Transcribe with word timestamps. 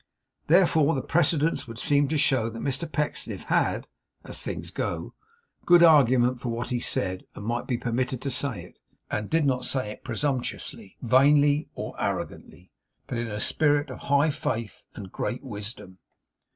Therefore 0.47 0.95
the 0.95 1.03
precedents 1.03 1.67
would 1.67 1.77
seem 1.77 2.07
to 2.07 2.17
show 2.17 2.49
that 2.49 2.63
Mr 2.63 2.91
Pecksniff 2.91 3.43
had 3.43 3.85
(as 4.23 4.41
things 4.41 4.71
go) 4.71 5.13
good 5.67 5.83
argument 5.83 6.41
for 6.41 6.49
what 6.49 6.69
he 6.69 6.79
said 6.79 7.25
and 7.35 7.45
might 7.45 7.67
be 7.67 7.77
permitted 7.77 8.19
to 8.23 8.31
say 8.31 8.63
it, 8.65 8.79
and 9.11 9.29
did 9.29 9.45
not 9.45 9.63
say 9.63 9.91
it 9.91 10.03
presumptuously, 10.03 10.97
vainly, 11.03 11.69
or 11.75 11.95
arrogantly, 12.01 12.71
but 13.05 13.19
in 13.19 13.27
a 13.27 13.39
spirit 13.39 13.91
of 13.91 13.99
high 13.99 14.31
faith 14.31 14.87
and 14.95 15.11
great 15.11 15.43
wisdom. 15.43 15.99